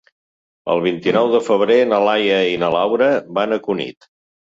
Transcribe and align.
El 0.75 0.79
vint-i-nou 0.85 1.27
de 1.33 1.41
febrer 1.47 1.77
na 1.89 1.99
Laia 2.07 2.39
i 2.53 2.55
na 2.63 2.71
Laura 2.77 3.11
van 3.39 3.55
a 3.55 3.61
Cunit. 3.69 4.09